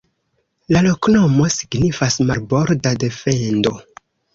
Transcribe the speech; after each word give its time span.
La 0.75 0.81
loknomo 0.87 1.47
signifas: 1.57 2.19
"Marborda 2.33 2.99
defendo". 3.09 3.81